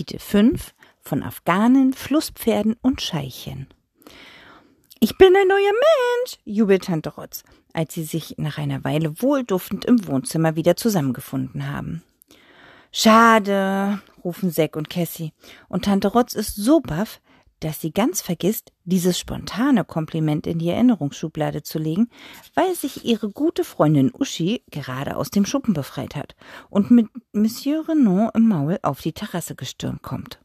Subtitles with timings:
[0.00, 0.72] Kapitel 5
[1.02, 3.66] von Afghanen, Flusspferden und Scheichen.
[4.98, 9.84] Ich bin ein neuer Mensch, jubelt Tante Rotz, als sie sich nach einer Weile wohlduftend
[9.84, 12.02] im Wohnzimmer wieder zusammengefunden haben.
[12.92, 15.34] Schade, rufen Zack und Cassie,
[15.68, 17.20] und Tante Rotz ist so baff,
[17.60, 22.08] dass sie ganz vergisst, dieses spontane Kompliment in die Erinnerungsschublade zu legen,
[22.54, 26.34] weil sich ihre gute Freundin Uschi gerade aus dem Schuppen befreit hat
[26.70, 30.39] und mit Monsieur Renaud im Maul auf die Terrasse gestürmt kommt.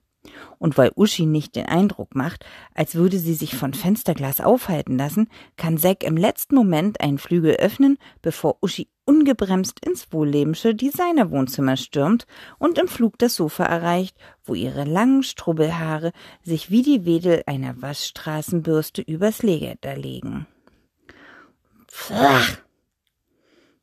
[0.57, 5.29] Und weil Uschi nicht den Eindruck macht, als würde sie sich von Fensterglas aufhalten lassen,
[5.57, 12.25] kann Zack im letzten Moment einen Flügel öffnen, bevor Uschi ungebremst ins wohllebensche Designerwohnzimmer stürmt
[12.57, 16.11] und im Flug das Sofa erreicht, wo ihre langen Strubbelhaare
[16.41, 20.47] sich wie die Wedel einer Waschstraßenbürste übers Leder legen.
[21.87, 22.63] Pfff,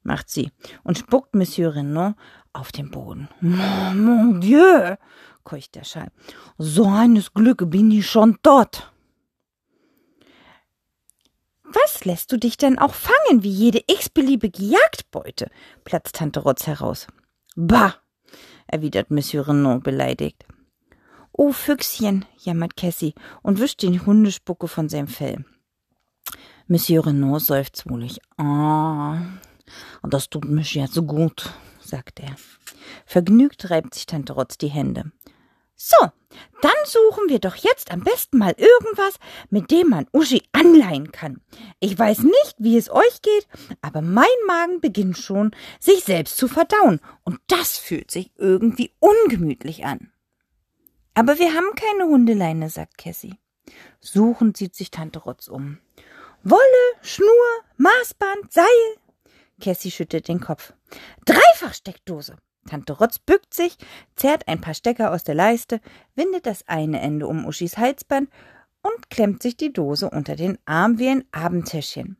[0.02, 0.50] macht sie
[0.82, 2.14] und spuckt Monsieur Renaud
[2.52, 3.28] auf den Boden.
[3.40, 4.96] Mon Dieu,
[5.44, 6.10] keucht der Schall.
[6.58, 8.92] So eines Glück bin ich schon tot.
[11.64, 15.50] Was lässt du dich denn auch fangen wie jede x-beliebige Jagdbeute?
[15.84, 17.06] platzt Tante Rotz heraus.
[17.56, 17.94] Bah,
[18.66, 20.44] erwidert Monsieur Renaud beleidigt.
[21.32, 25.44] Oh, Füchschen, jammert Cassie und wischt den Hundespucke von seinem Fell.
[26.66, 28.20] Monsieur Renaud seufzt wohlig.
[28.36, 29.22] Ah,
[30.02, 32.36] das tut mich so gut, sagt er.
[33.06, 35.10] Vergnügt reibt sich Tante Rotz die Hände.
[35.84, 35.96] So,
[36.60, 39.14] dann suchen wir doch jetzt am besten mal irgendwas,
[39.50, 41.40] mit dem man Uschi anleihen kann.
[41.80, 43.48] Ich weiß nicht, wie es euch geht,
[43.80, 49.84] aber mein Magen beginnt schon, sich selbst zu verdauen, und das fühlt sich irgendwie ungemütlich
[49.84, 50.12] an.
[51.14, 53.34] Aber wir haben keine Hundeleine, sagt Cassie.
[53.98, 55.78] Suchend sieht sich Tante Rotz um.
[56.44, 57.26] Wolle, Schnur,
[57.78, 58.66] Maßband, Seil.
[59.60, 60.74] Cassie schüttelt den Kopf.
[61.24, 62.36] Dreifachsteckdose.
[62.66, 63.76] Tante Rotz bückt sich,
[64.16, 65.80] zerrt ein paar Stecker aus der Leiste,
[66.14, 68.30] windet das eine Ende um Uschis Halsband
[68.82, 72.16] und klemmt sich die Dose unter den Arm wie ein Abendtäschchen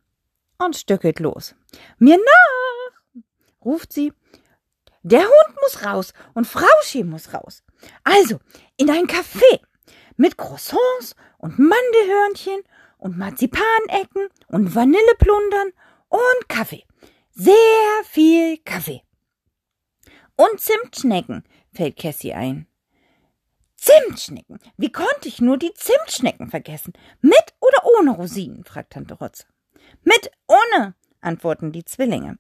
[0.58, 1.54] und stöckelt los.
[1.98, 3.22] Mir nach!
[3.64, 4.12] ruft sie.
[5.02, 7.62] Der Hund muss raus und Frauschi muss raus.
[8.04, 8.38] Also,
[8.76, 9.60] in ein Café
[10.16, 12.62] mit Croissants und Mandelhörnchen
[12.98, 15.72] und Marzipanecken und Vanilleplundern
[16.08, 16.84] und Kaffee.
[17.32, 17.54] Sehr
[18.04, 19.02] viel Kaffee.
[20.37, 22.66] Und Zimtschnecken, fällt Cassie ein.
[23.76, 24.59] Zimtschnecken.
[24.76, 26.93] Wie konnte ich nur die Zimtschnecken vergessen?
[27.20, 28.65] Mit oder ohne Rosinen?
[28.65, 29.47] fragt Tante Rotz.
[30.04, 32.38] Mit, ohne, antworten die Zwillinge.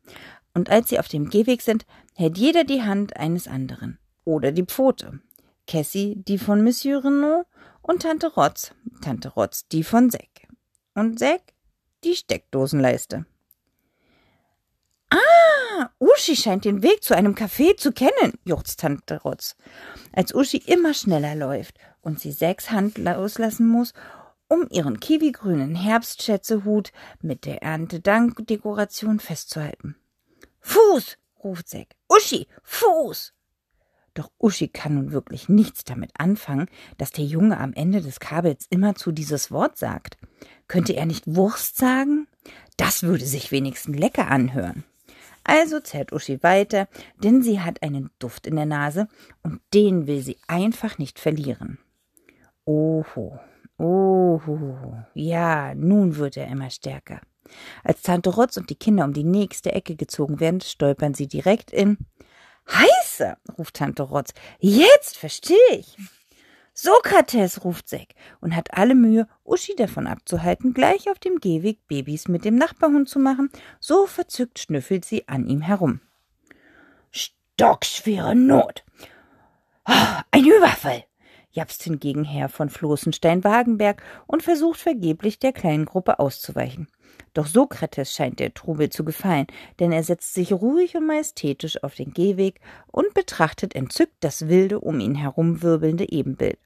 [0.54, 3.98] Und als sie auf dem Gehweg sind, hält jeder die Hand eines anderen.
[4.24, 5.20] Oder die Pfote.
[5.66, 7.46] Cassie die von Monsieur Renaud
[7.82, 10.48] und Tante Rotz, Tante Rotz die von Zack.
[10.94, 11.42] Und Zack
[12.04, 13.26] die Steckdosenleiste.
[15.98, 19.56] Uschi scheint den Weg zu einem Café zu kennen, juchzt Tante Rotz.
[20.12, 23.92] Als Uschi immer schneller läuft und sie sechs Hand loslassen muss,
[24.48, 29.96] um ihren kiwigrünen Herbstschätzehut mit der Erntedankdekoration festzuhalten.
[30.60, 31.88] Fuß, ruft Zack.
[32.08, 33.32] Uschi, Fuß!
[34.14, 36.68] Doch Uschi kann nun wirklich nichts damit anfangen,
[36.98, 40.18] dass der Junge am Ende des Kabels immerzu dieses Wort sagt.
[40.68, 42.28] Könnte er nicht Wurst sagen?
[42.76, 44.84] Das würde sich wenigstens lecker anhören.
[45.44, 46.88] Also zerrt Uschi weiter,
[47.22, 49.08] denn sie hat einen Duft in der Nase
[49.42, 51.78] und den will sie einfach nicht verlieren.
[52.64, 53.40] Oho,
[53.76, 57.20] oho, ja, nun wird er immer stärker.
[57.82, 61.72] Als Tante Rotz und die Kinder um die nächste Ecke gezogen werden, stolpern sie direkt
[61.72, 61.98] in
[62.70, 64.32] Heiße, ruft Tante Rotz.
[64.60, 65.96] Jetzt verstehe ich.
[66.74, 72.28] Sokrates, ruft Zack und hat alle Mühe, Uschi davon abzuhalten, gleich auf dem Gehweg Babys
[72.28, 73.50] mit dem Nachbarhund zu machen.
[73.78, 76.00] So verzückt schnüffelt sie an ihm herum.
[77.10, 78.84] Stockschwere Not.
[79.86, 81.04] Oh, ein Überfall,
[81.50, 86.88] japst hingegen Herr von Floßenstein-Wagenberg und versucht vergeblich der kleinen Gruppe auszuweichen.
[87.34, 89.46] Doch Sokrates scheint der Trubel zu gefallen,
[89.80, 94.80] denn er setzt sich ruhig und majestätisch auf den Gehweg und betrachtet entzückt das wilde
[94.80, 96.58] um ihn herumwirbelnde Ebenbild.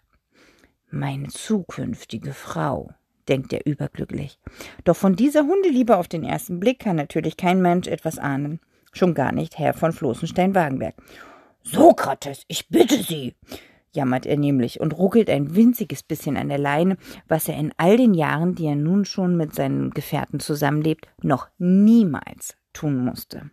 [0.91, 2.91] Meine zukünftige Frau,
[3.29, 4.39] denkt er überglücklich.
[4.85, 8.61] Doch von dieser Hundeliebe auf den ersten Blick kann natürlich kein Mensch etwas ahnen.
[8.93, 10.95] Schon gar nicht Herr von Floßenstein-Wagenberg.
[11.63, 13.35] Sokrates, ich bitte Sie,
[13.97, 16.97] jammert er nämlich und ruckelt ein winziges bisschen an der Leine,
[17.27, 21.49] was er in all den Jahren, die er nun schon mit seinen Gefährten zusammenlebt, noch
[21.59, 23.51] niemals tun musste.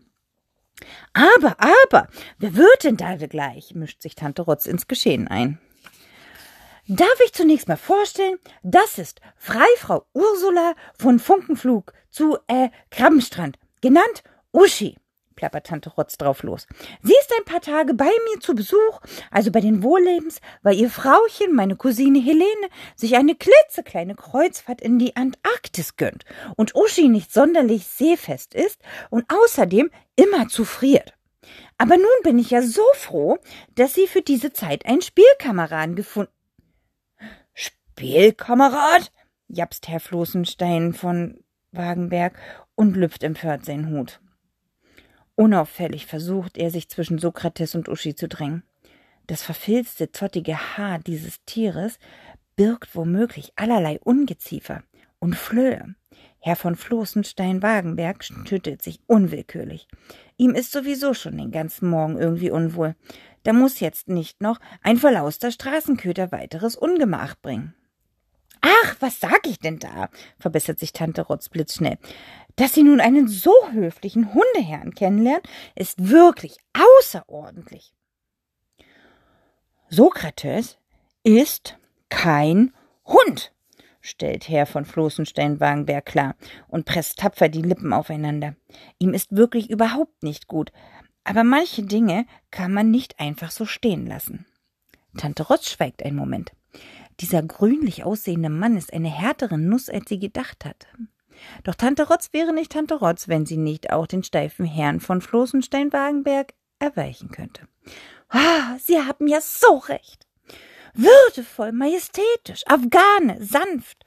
[1.13, 2.07] Aber, aber,
[2.37, 3.73] wer wird denn da gleich?
[3.73, 5.59] mischt sich Tante Rotz ins Geschehen ein.
[6.87, 14.23] Darf ich zunächst mal vorstellen, das ist Freifrau Ursula von Funkenflug zu äh, Krabbenstrand, genannt
[14.51, 14.97] Uschi.
[15.35, 16.67] Plappert Tante Rotz drauf los.
[17.01, 19.01] Sie ist ein paar Tage bei mir zu Besuch,
[19.31, 24.99] also bei den Wohllebens, weil ihr Frauchen, meine Cousine Helene, sich eine klitzekleine Kreuzfahrt in
[24.99, 26.25] die Antarktis gönnt
[26.55, 31.13] und Uschi nicht sonderlich seefest ist und außerdem immer zu friert.
[31.77, 33.37] Aber nun bin ich ja so froh,
[33.75, 36.31] dass sie für diese Zeit einen Spielkameraden gefunden.
[37.53, 39.11] Spielkamerad?
[39.47, 42.37] japst Herr Floßenstein von Wagenberg
[42.75, 44.19] und lüpft empört seinen Hut.
[45.35, 48.63] Unauffällig versucht er, sich zwischen Sokrates und Uschi zu drängen.
[49.27, 51.97] Das verfilzte, zottige Haar dieses Tieres
[52.55, 54.83] birgt womöglich allerlei Ungeziefer
[55.19, 55.95] und Flöhe.
[56.39, 59.87] Herr von Floßenstein-Wagenberg schüttelt sich unwillkürlich.
[60.35, 62.95] Ihm ist sowieso schon den ganzen Morgen irgendwie unwohl.
[63.43, 67.73] Da muss jetzt nicht noch ein verlauster Straßenköter weiteres Ungemach bringen.
[68.65, 70.09] Ach, was sag ich denn da?
[70.39, 71.97] verbessert sich Tante Rotz blitzschnell.
[72.55, 75.43] Dass Sie nun einen so höflichen Hundeherrn kennenlernen,
[75.75, 77.93] ist wirklich außerordentlich.
[79.89, 80.77] Sokrates
[81.23, 81.77] ist
[82.07, 82.73] kein
[83.05, 83.51] Hund,
[83.99, 86.35] stellt Herr von Floßenstein-Wagenberg klar
[86.69, 88.55] und presst tapfer die Lippen aufeinander.
[88.97, 90.71] Ihm ist wirklich überhaupt nicht gut,
[91.25, 94.45] aber manche Dinge kann man nicht einfach so stehen lassen.
[95.17, 96.53] Tante Rotz schweigt einen Moment.
[97.19, 100.87] Dieser grünlich aussehende Mann ist eine härtere Nuss, als sie gedacht hat.
[101.63, 105.21] Doch Tante Rotz wäre nicht Tante Rotz, wenn sie nicht auch den steifen Herrn von
[105.21, 107.67] Floßenstein-Wagenberg erweichen könnte.
[108.29, 110.27] Ah, Sie haben ja so recht.
[110.93, 114.05] Würdevoll, majestätisch, Afghane, sanft.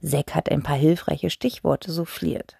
[0.00, 2.56] Seck hat ein paar hilfreiche Stichworte souffliert.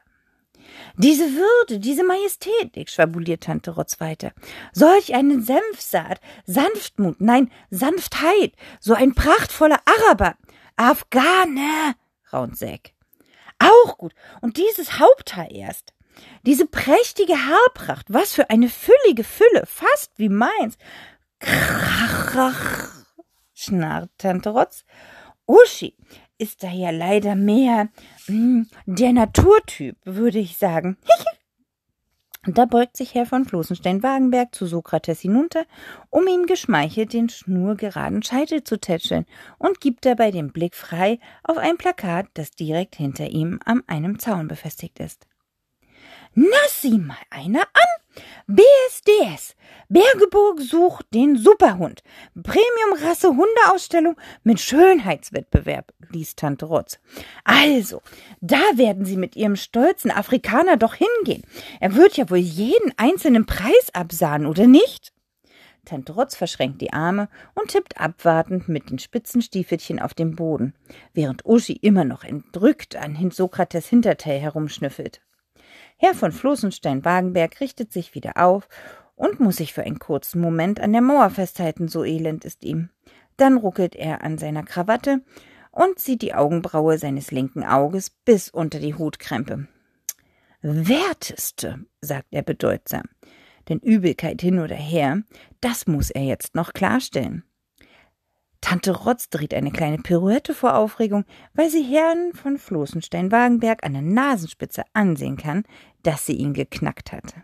[0.96, 4.32] Diese Würde, diese Majestätik, schwabuliert Tante Rotz weiter.
[4.72, 10.36] Solch eine Senfsaat, Sanftmut, nein, Sanftheit, so ein prachtvoller Araber.
[10.76, 11.94] Afghane,
[12.32, 12.94] raunt Säck.
[13.58, 14.14] Auch gut.
[14.40, 15.92] Und dieses Haupthaar erst.
[16.46, 20.76] Diese prächtige Haarpracht, was für eine füllige Fülle, fast wie meins.
[21.40, 23.04] Krach,
[23.54, 24.84] schnarrt Tante Rotz.
[25.46, 25.94] Uschi
[26.38, 27.88] ist da ja leider mehr
[28.28, 30.96] mh, hm, der Naturtyp, würde ich sagen.
[32.48, 35.64] Da beugt sich Herr von Floßenstein-Wagenberg zu Sokrates hinunter,
[36.10, 39.26] um ihm geschmeichelt den schnurgeraden Scheitel zu tätscheln
[39.58, 44.20] und gibt dabei den Blick frei auf ein Plakat, das direkt hinter ihm an einem
[44.20, 45.26] Zaun befestigt ist.
[46.34, 48.05] Na, sieh mal einer an!
[48.46, 49.56] BSDS.
[49.88, 52.02] Bergeburg sucht den Superhund.
[52.34, 56.98] Premium-Rasse Hundeausstellung mit Schönheitswettbewerb, liest Tante Rotz.
[57.44, 58.02] Also,
[58.40, 61.44] da werden Sie mit Ihrem stolzen Afrikaner doch hingehen.
[61.80, 65.12] Er wird ja wohl jeden einzelnen Preis absahnen, oder nicht?
[65.84, 70.74] Tante Rotz verschränkt die Arme und tippt abwartend mit den spitzen Stiefelchen auf dem Boden,
[71.14, 75.20] während Uschi immer noch entrückt an Sokrates Hinterteil herumschnüffelt.
[75.96, 78.68] Herr von Floßenstein-Wagenberg richtet sich wieder auf
[79.14, 82.90] und muss sich für einen kurzen Moment an der Mauer festhalten, so elend ist ihm.
[83.36, 85.22] Dann ruckelt er an seiner Krawatte
[85.70, 89.68] und zieht die Augenbraue seines linken Auges bis unter die Hutkrempe.
[90.62, 93.04] Werteste, sagt er bedeutsam.
[93.68, 95.22] Denn Übelkeit hin oder her,
[95.60, 97.44] das muss er jetzt noch klarstellen.
[98.60, 101.24] Tante Rotz dreht eine kleine Pirouette vor Aufregung,
[101.54, 105.64] weil sie Herrn von Floßenstein-Wagenberg an der Nasenspitze ansehen kann,
[106.02, 107.34] dass sie ihn geknackt hat.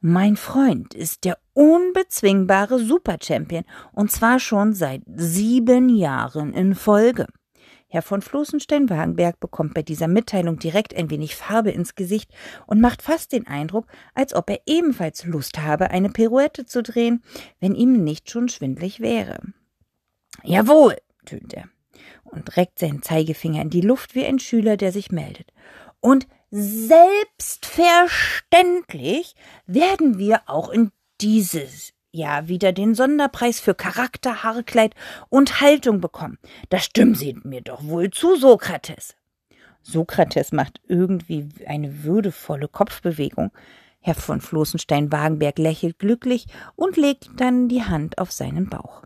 [0.00, 7.26] Mein Freund ist der unbezwingbare Superchampion und zwar schon seit sieben Jahren in Folge.
[7.88, 12.30] Herr von Floßenstein-Wagenberg bekommt bei dieser Mitteilung direkt ein wenig Farbe ins Gesicht
[12.66, 17.22] und macht fast den Eindruck, als ob er ebenfalls Lust habe, eine Pirouette zu drehen,
[17.60, 19.40] wenn ihm nicht schon schwindlig wäre.
[20.44, 21.64] Jawohl, tönt er
[22.24, 25.50] und reckt seinen Zeigefinger in die Luft wie ein Schüler, der sich meldet.
[26.00, 29.34] Und selbstverständlich
[29.66, 34.94] werden wir auch in dieses Jahr wieder den Sonderpreis für Charakter, Haarkleid
[35.28, 36.38] und Haltung bekommen.
[36.70, 39.14] Da stimmen Sie mir doch wohl zu, Sokrates.
[39.82, 43.50] Sokrates macht irgendwie eine würdevolle Kopfbewegung.
[44.00, 49.02] Herr von Floßenstein-Wagenberg lächelt glücklich und legt dann die Hand auf seinen Bauch.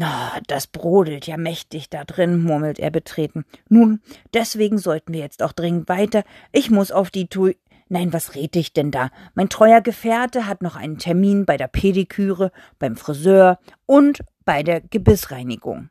[0.00, 3.44] Ah, das brodelt ja mächtig da drin, murmelt er betreten.
[3.68, 4.00] Nun,
[4.34, 6.24] deswegen sollten wir jetzt auch dringend weiter.
[6.52, 7.56] Ich muss auf die Tui.
[7.88, 9.10] Nein, was red ich denn da?
[9.34, 14.80] Mein treuer Gefährte hat noch einen Termin bei der Pediküre, beim Friseur und bei der
[14.80, 15.88] Gebissreinigung.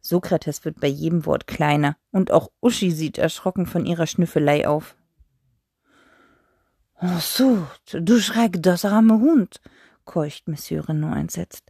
[0.00, 4.96] Sokrates wird bei jedem Wort kleiner, und auch Uschi sieht erschrocken von ihrer Schnüffelei auf.
[6.96, 9.60] Ach so, du Schreck, das arme Hund,
[10.04, 11.69] keucht Monsieur Renaud entsetzt.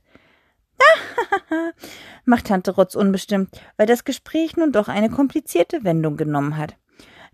[2.24, 6.76] macht Tante Rotz unbestimmt, weil das Gespräch nun doch eine komplizierte Wendung genommen hat.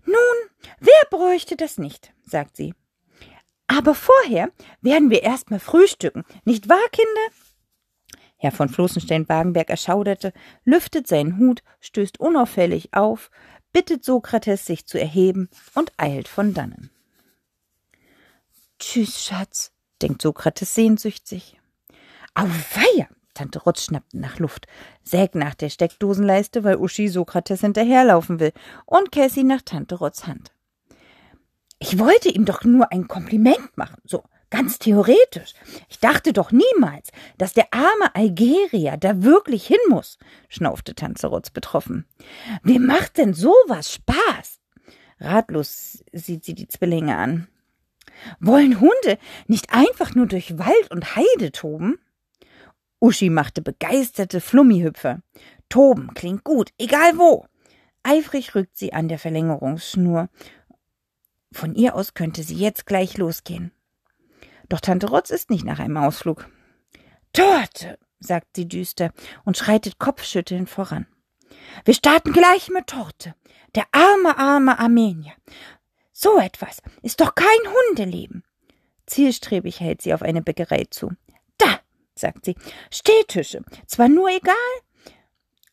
[0.05, 0.15] Nun,
[0.79, 2.73] wer bräuchte das nicht, sagt sie.
[3.67, 4.51] Aber vorher
[4.81, 7.35] werden wir erst mal frühstücken, nicht wahr, Kinder?
[8.37, 10.31] Herr von Floßenstein-Wagenberg erschauderte,
[10.63, 13.31] lüftet seinen Hut, stößt unauffällig auf,
[13.73, 16.91] bittet Sokrates, sich zu erheben und eilt von dannen.
[18.79, 21.59] Tschüss, Schatz, denkt Sokrates sehnsüchtig.
[22.35, 23.09] Auweia!
[23.37, 24.65] Tante Rotz schnappt nach Luft,
[25.03, 28.51] sägt nach der Steckdosenleiste, weil Uschi Sokrates hinterherlaufen will,
[28.87, 30.51] und Cassie nach Tante Rotz Hand.
[31.77, 35.53] Ich wollte ihm doch nur ein Kompliment machen, so ganz theoretisch.
[35.87, 40.17] Ich dachte doch niemals, dass der arme Algerier da wirklich hin muss,
[40.49, 42.07] schnaufte Tante Rotz betroffen.
[42.63, 44.59] Wem macht denn sowas Spaß?
[45.19, 47.47] Ratlos sieht sie die Zwillinge an.
[48.39, 51.99] Wollen Hunde nicht einfach nur durch Wald und Heide toben?
[52.99, 55.21] Uschi machte begeisterte Flummihüpfer.
[55.69, 57.45] Toben klingt gut, egal wo.
[58.03, 60.29] Eifrig rückt sie an der Verlängerungsschnur.
[61.51, 63.71] Von ihr aus könnte sie jetzt gleich losgehen.
[64.69, 66.49] Doch Tante Rotz ist nicht nach einem Ausflug.
[67.33, 69.11] Torte, sagt sie düster
[69.45, 71.05] und schreitet kopfschüttelnd voran.
[71.85, 73.35] Wir starten gleich mit Torte.
[73.75, 75.33] Der arme, arme Armenier.
[76.11, 77.45] So etwas ist doch kein
[77.89, 78.43] Hundeleben.
[79.05, 81.11] Zielstrebig hält sie auf eine Bäckerei zu.
[82.17, 82.55] Sagt sie,
[82.91, 83.61] Stehtische.
[83.85, 84.55] Zwar nur egal,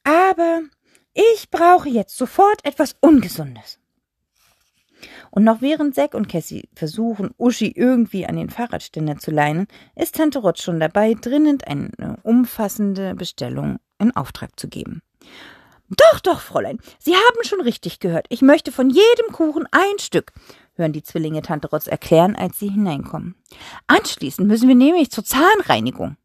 [0.05, 0.63] aber
[1.15, 3.79] ich brauche jetzt sofort etwas Ungesundes.
[5.31, 10.17] Und noch während Zack und Cassie versuchen, Uschi irgendwie an den Fahrradständer zu leinen, ist
[10.17, 15.03] Tante Rotz schon dabei, dringend eine umfassende Bestellung in Auftrag zu geben.
[15.89, 18.27] Doch, doch, Fräulein, Sie haben schon richtig gehört.
[18.31, 20.33] Ich möchte von jedem Kuchen ein Stück,
[20.77, 23.35] hören die Zwillinge Tante Rotz erklären, als sie hineinkommen.
[23.87, 26.17] Anschließend müssen wir nämlich zur Zahnreinigung.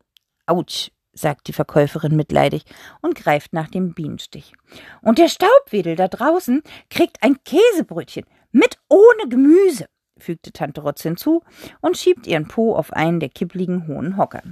[0.49, 2.63] Autsch, sagt die Verkäuferin mitleidig
[3.01, 4.53] und greift nach dem Bienenstich.
[5.01, 9.85] Und der Staubwedel da draußen kriegt ein Käsebrötchen mit ohne Gemüse,
[10.17, 11.43] fügte Tante Rotz hinzu
[11.81, 14.43] und schiebt ihren Po auf einen der kippligen hohen Hocker.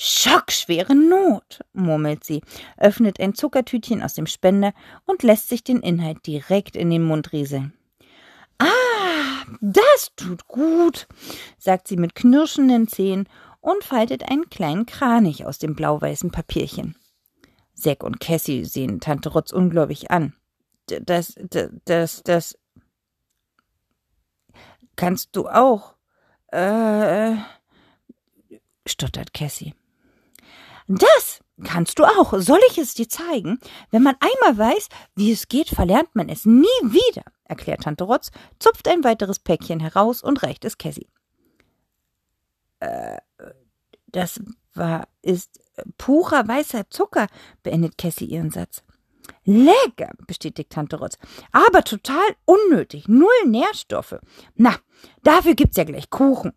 [0.00, 2.42] Schockschwere Not, murmelt sie,
[2.76, 4.72] öffnet ein Zuckertütchen aus dem Spender
[5.06, 7.72] und lässt sich den Inhalt direkt in den Mund rieseln.
[8.58, 11.08] Ah, das tut gut,
[11.58, 13.28] sagt sie mit knirschenden Zähnen
[13.60, 16.96] und faltet einen kleinen Kranich aus dem blau-weißen Papierchen.
[17.74, 20.34] Zack und Cassie sehen Tante Rotz ungläubig an.
[20.86, 22.58] Das, das, das, das.
[24.96, 25.94] Kannst du auch?
[26.48, 27.36] Äh,
[28.86, 29.74] stottert Cassie.
[30.88, 32.32] Das kannst du auch.
[32.38, 33.60] Soll ich es dir zeigen?
[33.90, 38.30] Wenn man einmal weiß, wie es geht, verlernt man es nie wieder, erklärt Tante Rotz,
[38.58, 41.08] zupft ein weiteres Päckchen heraus und reicht es Cassie.
[42.80, 43.18] Äh,
[44.06, 44.40] das
[44.74, 45.60] war, ist
[45.96, 47.26] purer weißer Zucker,
[47.62, 48.82] beendet Cassie ihren Satz.
[49.44, 51.18] Lecker, bestätigt Tante Rotz.
[51.52, 53.08] Aber total unnötig.
[53.08, 54.18] Null Nährstoffe.
[54.54, 54.76] Na,
[55.22, 56.52] dafür gibt's ja gleich Kuchen.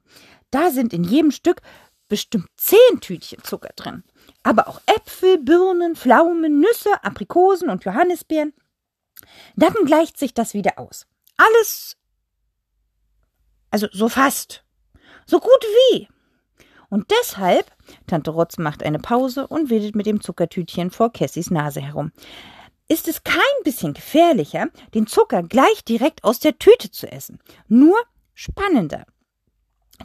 [0.51, 1.61] Da sind in jedem Stück
[2.07, 4.03] bestimmt zehn Tütchen Zucker drin.
[4.43, 8.53] Aber auch Äpfel, Birnen, Pflaumen, Nüsse, Aprikosen und Johannisbeeren.
[9.55, 11.07] Dann gleicht sich das wieder aus.
[11.37, 11.97] Alles,
[13.69, 14.65] also so fast,
[15.25, 15.49] so gut
[15.91, 16.07] wie.
[16.89, 17.71] Und deshalb,
[18.07, 22.11] Tante Rotz macht eine Pause und wedelt mit dem Zuckertütchen vor Cassis Nase herum,
[22.89, 27.39] ist es kein bisschen gefährlicher, den Zucker gleich direkt aus der Tüte zu essen.
[27.69, 27.95] Nur
[28.33, 29.05] spannender.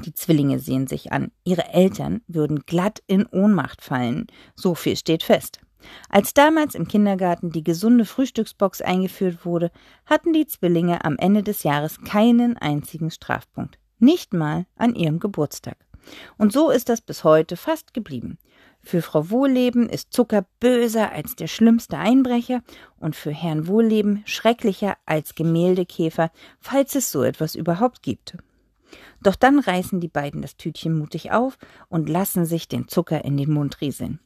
[0.04, 1.32] Die Zwillinge sehen sich an.
[1.42, 4.28] Ihre Eltern würden glatt in Ohnmacht fallen.
[4.54, 5.60] So viel steht fest.
[6.08, 9.70] Als damals im Kindergarten die gesunde Frühstücksbox eingeführt wurde,
[10.04, 13.78] hatten die Zwillinge am Ende des Jahres keinen einzigen Strafpunkt.
[13.98, 15.76] Nicht mal an ihrem Geburtstag.
[16.38, 18.38] Und so ist das bis heute fast geblieben.
[18.80, 22.62] Für Frau Wohlleben ist Zucker böser als der schlimmste Einbrecher
[22.98, 28.36] und für Herrn Wohlleben schrecklicher als Gemäldekäfer, falls es so etwas überhaupt gibt.
[29.22, 33.36] Doch dann reißen die beiden das Tütchen mutig auf und lassen sich den Zucker in
[33.36, 34.20] den Mund rieseln.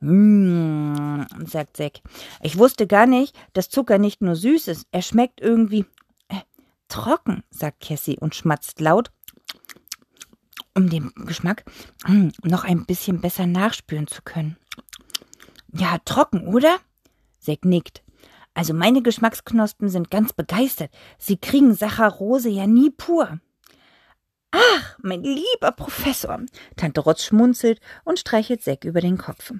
[0.00, 2.00] Mmh, sagt Zack.
[2.42, 5.84] Ich wusste gar nicht, dass Zucker nicht nur süß ist, er schmeckt irgendwie
[6.90, 9.10] trocken, sagt Cassie und schmatzt laut
[10.74, 11.64] um den Geschmack
[12.06, 14.56] mm, noch ein bisschen besser nachspüren zu können.
[15.72, 16.78] Ja, trocken, oder?
[17.38, 18.02] Zack nickt.
[18.54, 20.90] Also meine Geschmacksknospen sind ganz begeistert.
[21.18, 23.38] Sie kriegen Saccharose ja nie pur.
[24.50, 26.40] Ach, mein lieber Professor.
[26.76, 29.52] Tante Rotz schmunzelt und streichelt Zack über den Kopf.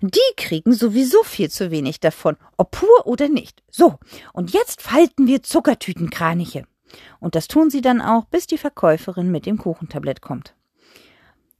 [0.00, 3.64] Die kriegen sowieso viel zu wenig davon, ob pur oder nicht.
[3.68, 3.98] So,
[4.32, 6.64] und jetzt falten wir Zuckertütenkraniche.
[7.20, 10.54] Und das tun sie dann auch, bis die Verkäuferin mit dem Kuchentablett kommt.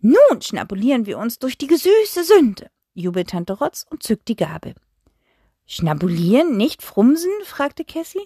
[0.01, 4.75] Nun schnabulieren wir uns durch die gesüße Sünde, jubelt Tante Rotz und zückt die Gabel.
[5.67, 7.33] Schnabulieren, nicht frumsen?
[7.45, 8.25] fragte Cassie.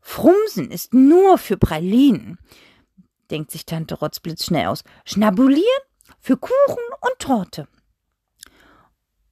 [0.00, 2.38] Frumsen ist nur für Pralinen,
[3.30, 4.84] denkt sich Tante Rotz blitzschnell aus.
[5.04, 5.64] Schnabulieren
[6.18, 7.68] für Kuchen und Torte.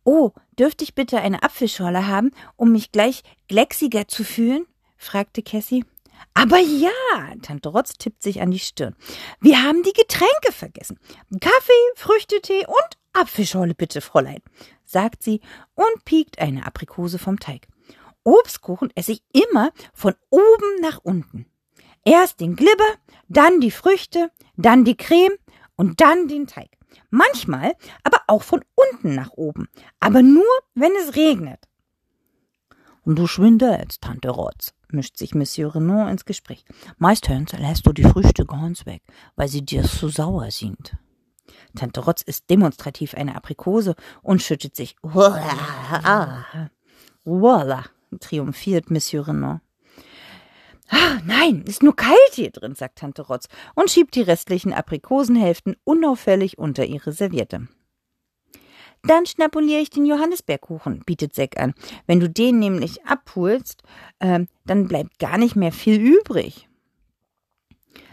[0.04, 4.66] Oh, dürfte ich bitte eine Apfelschorle haben, um mich gleich glecksiger zu fühlen?
[4.96, 5.84] fragte Cassie.
[6.34, 6.90] Aber ja,
[7.42, 8.94] Tante Rotz tippt sich an die Stirn.
[9.40, 10.98] Wir haben die Getränke vergessen.
[11.40, 14.42] Kaffee, Früchtetee und Apfelschorle bitte, Fräulein,
[14.84, 15.40] sagt sie
[15.74, 17.66] und piekt eine Aprikose vom Teig.
[18.22, 21.46] Obstkuchen esse ich immer von oben nach unten.
[22.04, 22.94] Erst den Glibber,
[23.28, 25.36] dann die Früchte, dann die Creme
[25.76, 26.70] und dann den Teig.
[27.10, 31.60] Manchmal aber auch von unten nach oben, aber nur, wenn es regnet.
[33.02, 36.64] Und du schwindelst, Tante Rotz, mischt sich Monsieur Renaud ins Gespräch.
[36.98, 39.02] Meistens lässt du die Früchte ganz weg,
[39.36, 40.96] weil sie dir zu sauer sind.
[41.74, 44.96] Tante Rotz isst demonstrativ eine Aprikose und schüttet sich.
[47.24, 47.84] Voila,
[48.20, 49.60] triumphiert Monsieur Renaud.
[50.88, 55.76] Ah, nein, ist nur kalt hier drin, sagt Tante Rotz und schiebt die restlichen Aprikosenhälften
[55.84, 57.68] unauffällig unter ihre Serviette.
[59.02, 61.74] Dann schnabuliere ich den Johannisbeerkuchen, bietet Seck an.
[62.06, 63.82] Wenn du den nämlich abholst,
[64.18, 66.68] äh, dann bleibt gar nicht mehr viel übrig.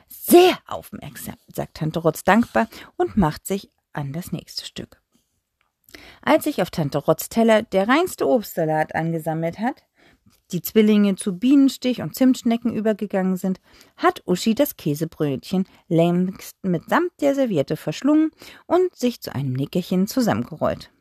[0.07, 5.01] Sehr aufmerksam, sagt Tante Rotz dankbar und macht sich an das nächste Stück.
[6.21, 9.83] Als sich auf Tante Rotz Teller der reinste Obstsalat angesammelt hat,
[10.51, 13.59] die Zwillinge zu Bienenstich und Zimtschnecken übergegangen sind,
[13.97, 18.31] hat Uschi das Käsebrötchen längst mitsamt der Serviette verschlungen
[18.65, 20.91] und sich zu einem Nickerchen zusammengerollt.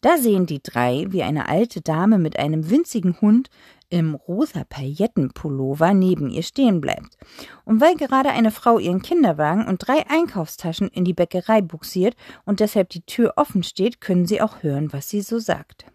[0.00, 3.50] Da sehen die drei, wie eine alte Dame mit einem winzigen Hund
[3.90, 7.16] im rosa Paillettenpullover neben ihr stehen bleibt.
[7.64, 12.14] Und weil gerade eine Frau ihren Kinderwagen und drei Einkaufstaschen in die Bäckerei buxiert
[12.44, 15.86] und deshalb die Tür offen steht, können sie auch hören, was sie so sagt.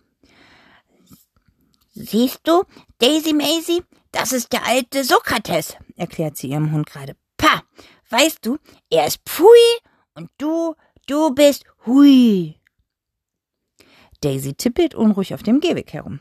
[1.95, 2.63] Siehst du,
[2.97, 7.15] Daisy Maisie, das ist der alte Sokrates, erklärt sie ihrem Hund gerade.
[7.37, 7.63] Pah,
[8.09, 8.57] weißt du,
[8.89, 9.47] er ist Pfui
[10.15, 12.59] und du, du bist Hui.
[14.21, 16.19] Daisy tippelt unruhig auf dem Gehweg herum.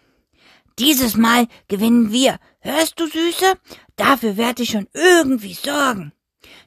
[0.79, 2.39] Dieses Mal gewinnen wir.
[2.61, 3.55] Hörst du, Süße?
[3.97, 6.13] Dafür werde ich schon irgendwie sorgen.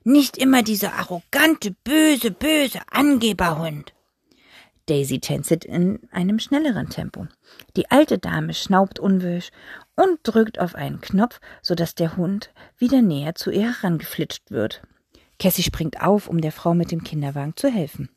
[0.04, 3.95] Nicht immer dieser arrogante, böse, böse Angeberhund.
[4.86, 7.28] Daisy tänzelt in einem schnelleren Tempo.
[7.76, 9.50] Die alte Dame schnaubt unwirsch
[9.96, 14.84] und drückt auf einen Knopf, so dass der Hund wieder näher zu ihr herangeflitscht wird.
[15.40, 18.10] Cassie springt auf, um der Frau mit dem Kinderwagen zu helfen.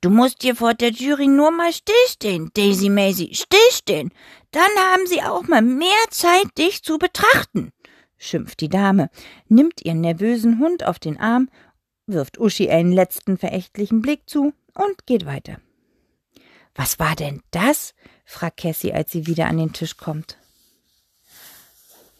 [0.00, 4.12] Du musst hier vor der Jury nur mal stillstehen, Daisy Maisie, stillstehen.
[4.52, 7.72] Dann haben sie auch mal mehr Zeit, dich zu betrachten,
[8.16, 9.10] schimpft die Dame,
[9.48, 11.48] nimmt ihren nervösen Hund auf den Arm
[12.06, 15.58] wirft Uschi einen letzten verächtlichen Blick zu und geht weiter.
[16.74, 17.94] Was war denn das?
[18.24, 20.38] fragt Cassie, als sie wieder an den Tisch kommt.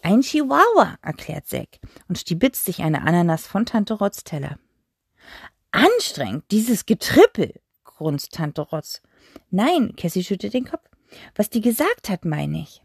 [0.03, 4.59] Ein Chihuahua, erklärt Zack und stibitzt sich eine Ananas von Tante Rotz Teller.
[5.72, 9.03] Anstrengend, dieses Getrippel, grunzt Tante Rotz.
[9.51, 10.88] Nein, Cassie schüttet den Kopf.
[11.35, 12.83] Was die gesagt hat, meine ich.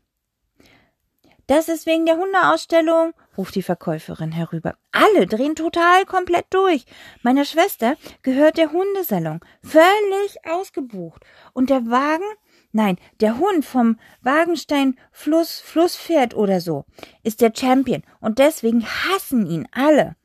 [1.47, 4.75] Das ist wegen der Hundeausstellung, ruft die Verkäuferin herüber.
[4.91, 6.85] Alle drehen total komplett durch.
[7.23, 9.39] Meiner Schwester gehört der Hundesalon.
[9.61, 11.23] Völlig ausgebucht.
[11.53, 12.25] Und der Wagen?
[12.71, 16.85] Nein, der Hund vom Wagenstein Fluss, Flusspferd oder so
[17.23, 18.03] ist der Champion.
[18.19, 20.15] Und deswegen hassen ihn alle.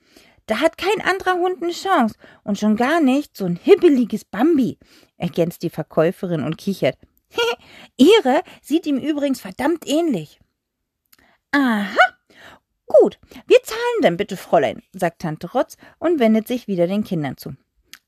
[0.47, 2.17] Da hat kein anderer Hund eine Chance.
[2.45, 4.79] Und schon gar nicht so ein hibbeliges Bambi,
[5.17, 6.97] ergänzt die Verkäuferin und kichert.
[7.97, 10.39] Ihre sieht ihm übrigens verdammt ähnlich.
[11.51, 12.16] Aha.
[12.87, 17.37] Gut, wir zahlen dann bitte, Fräulein, sagt Tante Rotz und wendet sich wieder den Kindern
[17.37, 17.55] zu.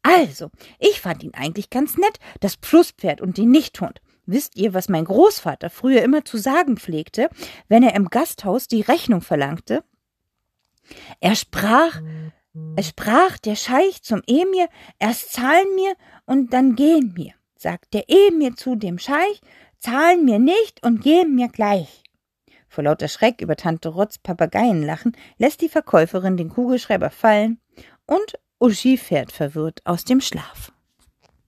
[0.02, 4.00] Also, ich fand ihn eigentlich ganz nett, das Pluspferd und den Nichthund.
[4.24, 7.28] Wisst ihr, was mein Großvater früher immer zu sagen pflegte,
[7.68, 9.82] wenn er im Gasthaus die Rechnung verlangte?
[11.20, 12.00] Er sprach,
[12.76, 15.94] er sprach der Scheich zum Emir, erst zahlen mir
[16.26, 17.32] und dann gehen mir.
[17.56, 19.40] Sagt der Emir zu dem Scheich,
[19.78, 22.04] zahlen mir nicht und gehen mir gleich.
[22.68, 27.60] Vor lauter Schreck über Tante Rotz Papageienlachen lässt die Verkäuferin den Kugelschreiber fallen
[28.06, 30.72] und Uschi fährt verwirrt aus dem Schlaf.